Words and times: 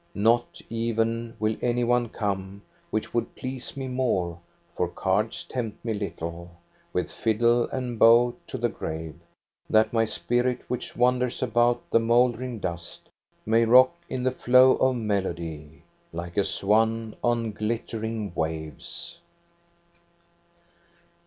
Not 0.15 0.59
even 0.67 1.35
will 1.39 1.55
any 1.61 1.83
one 1.83 2.09
come, 2.09 2.63
which 2.89 3.13
would 3.13 3.35
please 3.35 3.77
me 3.77 3.87
more,— 3.87 4.39
for 4.75 4.87
cards 4.87 5.43
tempt 5.43 5.85
me 5.85 5.93
little,— 5.93 6.49
with 6.91 7.11
fiddle 7.11 7.69
and 7.69 7.99
bow 7.99 8.33
to 8.47 8.57
the 8.57 8.67
grave, 8.67 9.13
that 9.69 9.93
my 9.93 10.05
spirit, 10.05 10.61
which 10.67 10.95
wanders 10.95 11.43
about 11.43 11.87
the 11.91 11.99
mouldering 11.99 12.57
dust, 12.57 13.09
may 13.45 13.63
rock 13.63 13.91
in 14.09 14.23
the 14.23 14.31
flow 14.31 14.71
of 14.77 14.95
melody 14.95 15.83
like 16.11 16.35
a 16.35 16.45
swan 16.45 17.15
on 17.23 17.51
glittering 17.51 18.33
waves. 18.33 19.19